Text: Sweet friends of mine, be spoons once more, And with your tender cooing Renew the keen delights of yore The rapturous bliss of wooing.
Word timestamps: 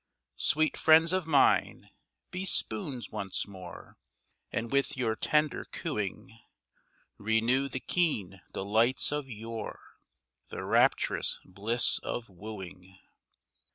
Sweet 0.37 0.77
friends 0.77 1.13
of 1.13 1.27
mine, 1.27 1.91
be 2.31 2.43
spoons 2.43 3.11
once 3.11 3.45
more, 3.45 3.99
And 4.51 4.71
with 4.71 4.97
your 4.97 5.15
tender 5.15 5.63
cooing 5.65 6.39
Renew 7.19 7.69
the 7.69 7.81
keen 7.81 8.41
delights 8.51 9.11
of 9.11 9.29
yore 9.29 9.99
The 10.49 10.63
rapturous 10.63 11.39
bliss 11.45 11.99
of 11.99 12.29
wooing. 12.29 12.97